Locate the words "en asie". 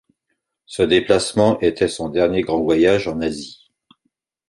3.07-3.69